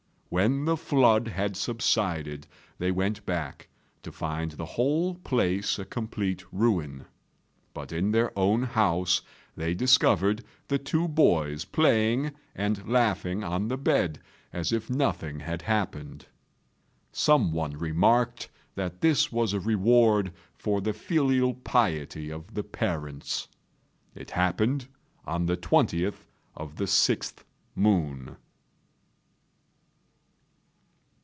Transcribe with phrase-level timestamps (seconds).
[0.33, 2.47] When the flood had subsided,
[2.79, 3.67] they went back,
[4.01, 7.03] to find the whole place a complete ruin;
[7.73, 9.23] but in their own house
[9.57, 14.21] they discovered the two boys playing and laughing on the bed
[14.53, 16.27] as if nothing had happened.
[17.11, 23.49] Some one remarked that this was a reward for the filial piety of the parents.
[24.15, 24.87] It happened
[25.25, 26.25] on the 20th
[26.55, 27.43] of the 6th
[27.75, 28.37] moon.